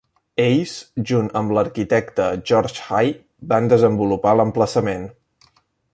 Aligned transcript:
Ells, 0.43 0.71
junt 1.09 1.27
amb 1.41 1.53
l"arquitecte 1.55 2.31
George 2.53 2.87
Hay, 2.97 3.13
van 3.53 3.69
desenvolupar 3.75 4.33
l"emplaçament. 4.39 5.05